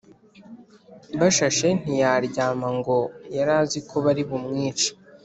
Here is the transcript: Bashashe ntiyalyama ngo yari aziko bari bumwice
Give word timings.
Bashashe 1.19 1.67
ntiyalyama 1.81 2.67
ngo 2.77 2.97
yari 3.35 3.51
aziko 3.61 3.93
bari 4.05 4.23
bumwice 4.29 4.89